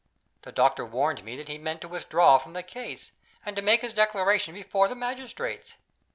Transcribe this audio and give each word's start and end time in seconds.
The 0.41 0.51
doctor 0.51 0.83
warned 0.83 1.23
me 1.23 1.35
that 1.37 1.47
he 1.47 1.59
meant 1.59 1.81
to 1.81 1.87
withdraw 1.87 2.39
from 2.39 2.53
the 2.53 2.63
case, 2.63 3.11
and 3.45 3.55
to 3.55 3.61
make 3.61 3.81
his 3.81 3.93
declaration 3.93 4.51
before 4.55 4.87
the 4.87 4.95
magistrates. 4.95 5.75